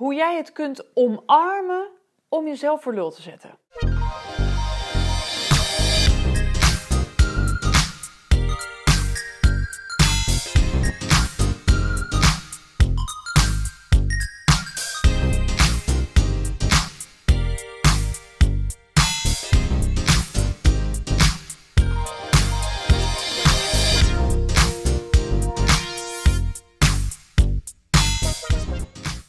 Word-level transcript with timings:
hoe 0.00 0.14
jij 0.14 0.36
het 0.36 0.52
kunt 0.52 0.84
omarmen 0.94 1.88
om 2.28 2.46
jezelf 2.46 2.82
voor 2.82 2.94
lul 2.94 3.10
te 3.10 3.22
zetten. 3.22 3.58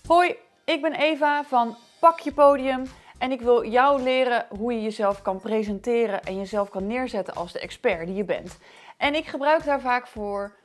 Hoi, 0.07 0.35
ik 0.65 0.81
ben 0.81 0.93
Eva 0.93 1.43
van 1.43 1.77
Pak 1.99 2.19
je 2.19 2.33
Podium 2.33 2.83
en 3.17 3.31
ik 3.31 3.41
wil 3.41 3.65
jou 3.65 4.01
leren 4.01 4.45
hoe 4.57 4.73
je 4.73 4.81
jezelf 4.81 5.21
kan 5.21 5.39
presenteren 5.39 6.23
en 6.23 6.37
jezelf 6.37 6.69
kan 6.69 6.87
neerzetten 6.87 7.35
als 7.35 7.51
de 7.51 7.59
expert 7.59 8.05
die 8.05 8.15
je 8.15 8.23
bent. 8.23 8.57
En 8.97 9.15
ik 9.15 9.25
gebruik 9.25 9.63
daar 9.63 9.81
vaak 9.81 10.07
voor 10.07 10.55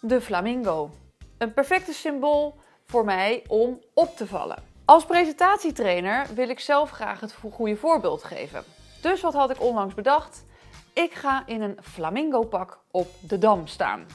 de 0.00 0.20
flamingo. 0.20 0.90
Een 1.38 1.52
perfecte 1.52 1.92
symbool 1.92 2.60
voor 2.84 3.04
mij 3.04 3.44
om 3.48 3.80
op 3.94 4.16
te 4.16 4.26
vallen. 4.26 4.62
Als 4.84 5.04
presentatietrainer 5.04 6.26
wil 6.34 6.48
ik 6.48 6.60
zelf 6.60 6.90
graag 6.90 7.20
het 7.20 7.34
goede 7.52 7.76
voorbeeld 7.76 8.24
geven. 8.24 8.64
Dus 9.02 9.20
wat 9.20 9.34
had 9.34 9.50
ik 9.50 9.62
onlangs 9.62 9.94
bedacht? 9.94 10.44
Ik 10.92 11.12
ga 11.12 11.42
in 11.46 11.62
een 11.62 11.78
flamingo 11.82 12.42
pak 12.42 12.78
op 12.90 13.08
de 13.20 13.38
dam 13.38 13.66
staan. 13.66 14.06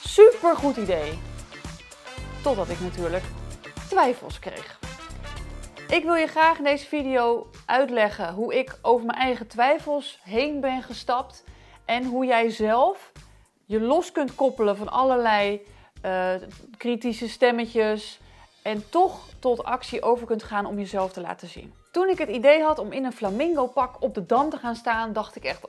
Super 0.00 0.56
goed 0.56 0.76
idee. 0.76 1.18
Totdat 2.42 2.68
ik 2.68 2.80
natuurlijk 2.80 3.24
twijfels 3.88 4.38
kreeg. 4.38 4.78
Ik 5.88 6.04
wil 6.04 6.14
je 6.14 6.26
graag 6.26 6.58
in 6.58 6.64
deze 6.64 6.86
video 6.86 7.46
uitleggen 7.66 8.32
hoe 8.32 8.54
ik 8.54 8.78
over 8.82 9.06
mijn 9.06 9.18
eigen 9.18 9.46
twijfels 9.46 10.18
heen 10.22 10.60
ben 10.60 10.82
gestapt 10.82 11.44
en 11.84 12.04
hoe 12.04 12.24
jij 12.26 12.50
zelf 12.50 13.12
je 13.64 13.80
los 13.80 14.12
kunt 14.12 14.34
koppelen 14.34 14.76
van 14.76 14.88
allerlei 14.88 15.66
uh, 16.04 16.34
kritische 16.76 17.28
stemmetjes 17.28 18.20
en 18.62 18.90
toch 18.90 19.28
tot 19.38 19.64
actie 19.64 20.02
over 20.02 20.26
kunt 20.26 20.42
gaan 20.42 20.66
om 20.66 20.78
jezelf 20.78 21.12
te 21.12 21.20
laten 21.20 21.48
zien. 21.48 21.74
Toen 21.90 22.08
ik 22.08 22.18
het 22.18 22.28
idee 22.28 22.62
had 22.62 22.78
om 22.78 22.92
in 22.92 23.04
een 23.04 23.12
flamingo 23.12 23.66
pak 23.66 24.02
op 24.02 24.14
de 24.14 24.26
dam 24.26 24.50
te 24.50 24.56
gaan 24.56 24.76
staan, 24.76 25.12
dacht 25.12 25.36
ik 25.36 25.44
echt, 25.44 25.60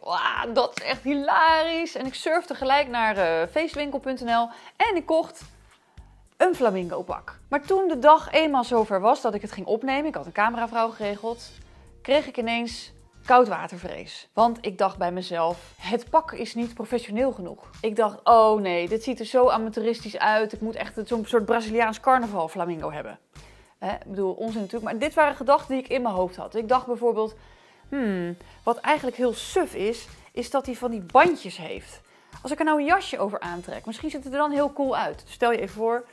dat 0.54 0.80
is 0.80 0.84
echt 0.84 1.04
hilarisch. 1.04 1.96
En 1.96 2.06
ik 2.06 2.14
surfde 2.14 2.56
gelijk 2.56 2.88
naar 2.88 3.18
uh, 3.18 3.48
feestwinkel.nl 3.52 4.50
en 4.76 4.96
ik 4.96 5.06
kocht 5.06 5.42
een 6.38 6.56
flamingo 6.56 7.02
pak. 7.02 7.40
Maar 7.50 7.62
toen 7.62 7.88
de 7.88 8.00
dag 8.00 8.32
eenmaal 8.32 8.64
zover 8.64 9.00
was 9.00 9.22
dat 9.22 9.34
ik 9.34 9.42
het 9.42 9.52
ging 9.52 9.68
opnemen, 9.68 10.06
ik 10.06 10.16
had 10.16 10.26
een 10.26 10.32
cameravrouw 10.32 10.90
geregeld, 10.90 11.52
kreeg 12.02 12.28
ik 12.28 12.38
ineens 12.38 12.94
koudwatervrees. 13.26 14.30
Want 14.34 14.58
ik 14.62 14.78
dacht 14.78 14.98
bij 14.98 15.12
mezelf, 15.12 15.74
het 15.78 16.10
pak 16.10 16.32
is 16.32 16.56
niet 16.56 16.74
professioneel 16.74 17.32
genoeg. 17.32 17.70
Ik 17.82 17.96
dacht, 17.96 18.20
oh 18.24 18.62
nee, 18.62 18.88
dit 18.88 19.04
ziet 19.04 19.20
er 19.20 19.26
zo 19.26 19.50
amateuristisch 19.50 20.18
uit. 20.18 20.54
Ik 20.54 20.62
moet 20.62 20.76
echt 20.76 21.00
zo'n 21.04 21.26
soort 21.26 21.46
Braziliaans 21.46 22.00
carnaval 22.00 22.48
flamingo 22.48 22.92
hebben. 22.92 23.20
ik 23.80 24.06
bedoel, 24.06 24.34
onzin 24.34 24.62
natuurlijk. 24.62 24.92
Maar 24.92 25.00
dit 25.00 25.14
waren 25.14 25.36
gedachten 25.36 25.76
die 25.76 25.84
ik 25.84 25.90
in 25.90 26.02
mijn 26.02 26.16
hoofd 26.16 26.36
had. 26.36 26.56
Ik 26.56 26.68
dacht 26.68 26.86
bijvoorbeeld, 26.86 27.36
hmm, 27.90 28.38
wat 28.64 28.78
eigenlijk 28.78 29.18
heel 29.18 29.34
suf 29.34 29.74
is, 29.74 30.08
is 30.32 30.50
dat 30.50 30.66
hij 30.66 30.76
van 30.76 30.92
die 30.92 31.02
bandjes 31.02 31.58
heeft. 31.58 32.02
Als 32.42 32.52
ik 32.52 32.60
er 32.60 32.66
nou 32.66 32.80
een 32.80 32.86
jasje 32.86 33.20
over 33.20 33.40
aantrek, 33.40 33.86
misschien 33.86 34.10
ziet 34.10 34.24
het 34.24 34.34
er 34.34 34.40
dan 34.40 34.52
heel 34.52 34.74
cool 34.74 34.98
uit. 34.98 35.24
Stel 35.28 35.52
je 35.52 35.58
even 35.60 35.76
voor, 35.76 36.06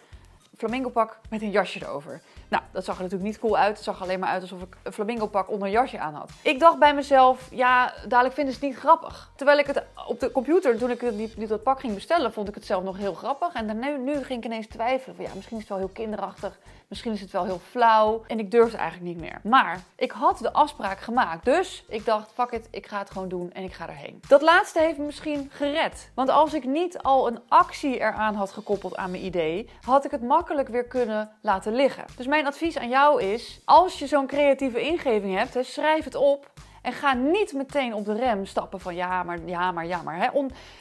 flamingo 0.57 0.89
pak 0.89 1.19
met 1.31 1.43
een 1.43 1.51
jasje 1.51 1.83
erover. 1.83 2.21
Nou, 2.49 2.63
dat 2.73 2.85
zag 2.85 2.97
er 2.97 3.03
natuurlijk 3.03 3.31
niet 3.31 3.41
cool 3.41 3.57
uit. 3.57 3.75
Het 3.75 3.85
zag 3.85 4.03
alleen 4.03 4.21
maar 4.21 4.29
uit 4.29 4.43
alsof 4.43 4.63
ik 4.63 4.77
een 4.83 4.93
flamingo 4.93 5.27
pak 5.27 5.51
onder 5.51 5.67
een 5.67 5.75
jasje 5.75 5.99
aan 5.99 6.15
had. 6.15 6.31
Ik 6.43 6.61
dacht 6.61 6.79
bij 6.79 6.95
mezelf, 6.95 7.49
ja, 7.51 7.95
dadelijk 8.09 8.35
vinden 8.35 8.55
ze 8.55 8.61
het 8.61 8.69
niet 8.69 8.79
grappig. 8.79 9.31
Terwijl 9.37 9.59
ik 9.59 9.67
het 9.67 9.83
op 10.07 10.21
de 10.21 10.31
computer, 10.31 10.79
toen 10.79 10.91
ik 10.91 11.01
die, 11.17 11.47
dat 11.47 11.63
pak 11.63 11.81
ging 11.81 11.95
bestellen, 11.95 12.33
vond 12.33 12.49
ik 12.49 12.55
het 12.55 12.67
zelf 12.67 12.83
nog 12.83 12.97
heel 12.97 13.15
grappig. 13.15 13.53
En 13.53 13.79
nu, 13.79 13.99
nu 13.99 14.23
ging 14.23 14.39
ik 14.39 14.45
ineens 14.45 14.67
twijfelen 14.67 15.17
van, 15.17 15.25
ja, 15.25 15.31
misschien 15.35 15.57
is 15.57 15.63
het 15.63 15.73
wel 15.73 15.79
heel 15.79 15.95
kinderachtig. 15.95 16.59
Misschien 16.89 17.13
is 17.13 17.21
het 17.21 17.31
wel 17.31 17.45
heel 17.45 17.61
flauw. 17.71 18.23
En 18.27 18.39
ik 18.39 18.51
durfde 18.51 18.77
eigenlijk 18.77 19.15
niet 19.15 19.21
meer. 19.21 19.41
Maar 19.43 19.83
ik 19.97 20.11
had 20.11 20.39
de 20.39 20.53
afspraak 20.53 21.01
gemaakt. 21.01 21.45
Dus 21.45 21.85
ik 21.89 22.05
dacht, 22.05 22.31
fuck 22.33 22.51
it, 22.51 22.69
ik 22.71 22.87
ga 22.87 22.99
het 22.99 23.11
gewoon 23.11 23.29
doen 23.29 23.53
en 23.53 23.63
ik 23.63 23.73
ga 23.73 23.89
erheen. 23.89 24.21
Dat 24.29 24.43
laatste 24.43 24.81
heeft 24.81 24.99
me 24.99 25.05
misschien 25.05 25.51
gered. 25.53 26.11
Want 26.15 26.29
als 26.29 26.55
ik 26.55 26.65
niet 26.65 26.99
al 26.99 27.27
een 27.27 27.41
actie 27.49 27.99
eraan 27.99 28.35
had 28.35 28.51
gekoppeld 28.51 28.97
aan 28.97 29.11
mijn 29.11 29.25
idee, 29.25 29.69
had 29.81 30.05
ik 30.05 30.11
het 30.11 30.23
makkelijk 30.23 30.69
weer 30.69 30.85
kunnen 30.85 31.31
laten 31.41 31.75
liggen. 31.75 32.05
Dus 32.17 32.27
mijn 32.27 32.47
advies 32.47 32.79
aan 32.79 32.89
jou 32.89 33.23
is, 33.23 33.61
als 33.65 33.99
je 33.99 34.07
zo'n 34.07 34.27
creatieve 34.27 34.81
ingeving 34.81 35.37
hebt, 35.37 35.67
schrijf 35.67 36.05
het 36.05 36.15
op. 36.15 36.51
En 36.83 36.93
ga 36.93 37.15
niet 37.15 37.53
meteen 37.53 37.95
op 37.95 38.05
de 38.05 38.15
rem 38.15 38.47
stappen 38.47 38.81
van 38.81 38.95
ja, 38.95 39.23
maar, 39.23 39.39
ja, 39.47 39.73
maar, 39.73 39.87
ja, 39.87 40.03
maar. 40.03 40.17
Hè. 40.17 40.29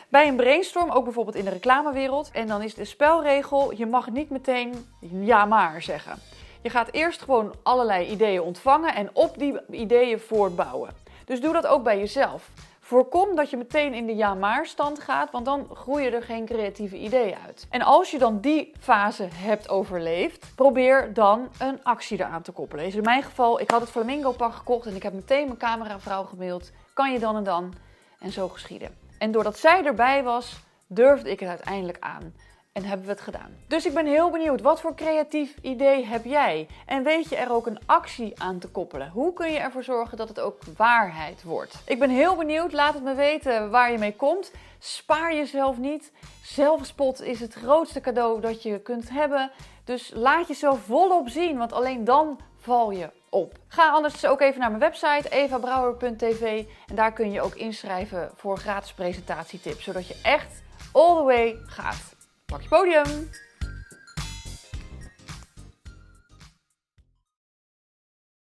bij 0.10 0.28
een 0.28 0.36
brainstorm, 0.36 0.90
ook 0.90 1.04
bijvoorbeeld 1.04 1.36
in 1.36 1.46
de 1.46 1.50
reclamewereld. 1.52 2.32
En 2.32 2.48
dan 2.48 2.62
is 2.62 2.74
de 2.74 2.86
spelregel, 2.86 3.74
je 3.74 3.86
mag 3.86 4.10
niet 4.10 4.30
meteen 4.30 4.88
ja, 5.00 5.46
maar 5.46 5.82
zeggen. 5.82 6.20
Je 6.62 6.70
gaat 6.70 6.92
eerst 6.92 7.22
gewoon 7.22 7.54
allerlei 7.64 8.08
ideeën 8.08 8.42
ontvangen 8.42 8.96
en 8.96 9.10
op 9.14 9.38
die 9.38 9.60
ideeën 9.70 10.20
voortbouwen. 10.20 10.90
Dus 11.26 11.42
doe 11.42 11.54
dat 11.54 11.68
ook 11.68 11.84
bij 11.84 11.98
jezelf. 11.98 12.50
Voorkom 12.92 13.36
dat 13.36 13.50
je 13.50 13.58
meteen 13.58 13.94
in 13.94 14.06
de 14.06 14.16
ja-maar 14.16 14.66
stand 14.66 15.00
gaat, 15.00 15.32
want 15.32 15.46
dan 15.46 15.68
groeien 15.74 16.14
er 16.14 16.24
geen 16.24 16.46
creatieve 16.46 16.98
ideeën 16.98 17.38
uit. 17.46 17.68
En 17.70 17.82
als 17.82 18.12
je 18.12 18.18
dan 18.18 18.40
die 18.40 18.72
fase 18.80 19.28
hebt 19.34 19.70
overleefd, 19.70 20.52
probeer 20.56 21.14
dan 21.14 21.50
een 21.60 21.84
actie 21.84 22.20
eraan 22.20 22.42
te 22.42 22.52
koppelen. 22.52 22.94
In 22.94 23.04
mijn 23.04 23.24
geval, 23.24 23.60
ik 23.60 23.72
had 23.72 23.82
het 23.82 23.90
Flamingo 23.90 24.32
pak 24.32 24.54
gekocht 24.54 24.86
en 24.86 24.96
ik 24.96 25.04
heb 25.04 25.14
meteen 25.14 25.46
mijn 25.46 25.58
cameravrouw 25.58 26.24
gemaild. 26.24 26.72
Kan 26.94 27.12
je 27.12 27.20
dan 27.20 27.36
en 27.36 27.44
dan? 27.44 27.74
En 28.20 28.32
zo 28.32 28.48
geschieden. 28.48 28.98
En 29.18 29.32
doordat 29.32 29.58
zij 29.58 29.86
erbij 29.86 30.24
was, 30.24 30.60
durfde 30.88 31.32
ik 31.32 31.40
het 31.40 31.50
uiteindelijk 31.50 31.98
aan 32.00 32.34
en 32.72 32.86
hebben 32.86 33.06
we 33.06 33.12
het 33.12 33.22
gedaan. 33.22 33.56
Dus 33.68 33.86
ik 33.86 33.94
ben 33.94 34.06
heel 34.06 34.30
benieuwd, 34.30 34.62
wat 34.62 34.82
voor 34.82 34.96
creatief 34.96 35.56
idee 35.62 36.06
heb 36.06 36.26
jij? 36.26 36.68
En 36.86 37.04
weet 37.04 37.30
je 37.30 37.36
er 37.36 37.52
ook 37.52 37.66
een 37.68 37.80
actie 37.86 38.42
aan 38.42 38.60
te 38.60 38.68
koppelen? 38.68 39.10
Hoe 39.10 39.34
kun 39.34 39.52
je 39.52 39.60
ervoor 39.60 39.84
zorgen 39.84 40.18
dat 40.18 40.28
het 40.28 40.40
ook 40.40 40.58
waarheid 40.78 41.44
wordt? 41.44 41.76
Ik 41.86 42.00
ben 42.00 42.10
heel 42.10 42.36
benieuwd, 42.36 42.72
laat 42.72 42.94
het 42.94 43.04
me 43.04 43.14
weten 43.14 43.70
waar 43.70 43.92
je 43.92 43.98
mee 43.98 44.16
komt. 44.16 44.52
Spaar 44.80 45.36
jezelf 45.36 45.78
niet. 45.78 46.12
Zelfspot 46.44 47.22
is 47.22 47.40
het 47.40 47.54
grootste 47.54 48.02
cadeau 48.02 48.42
dat 48.42 48.64
je 48.64 48.80
kunt 48.80 49.10
hebben. 49.10 49.52
Dus 49.84 50.12
laat 50.14 50.48
jezelf 50.48 50.80
volop 50.80 51.30
zien, 51.30 51.58
want 51.58 51.74
alleen 51.74 52.04
dan 52.04 52.40
val 52.58 52.92
je 52.92 53.10
op. 53.30 53.58
Ga 53.68 53.92
anders 53.92 54.26
ook 54.26 54.42
even 54.42 54.60
naar 54.60 54.70
mijn 54.70 54.82
website 54.82 55.30
evabrouwer.tv 55.30 56.66
en 56.88 56.96
daar 56.96 57.14
kun 57.14 57.32
je 57.32 57.42
ook 57.42 57.56
inschrijven 57.56 58.32
voor 58.36 58.58
gratis 58.58 58.94
presentatietips, 58.94 59.84
zodat 59.84 60.08
je 60.08 60.20
echt 60.24 60.64
all 60.92 61.16
the 61.16 61.24
way 61.24 61.58
gaat. 61.66 62.20
Pak 62.52 62.64
je 62.64 62.70
podium! 62.70 63.30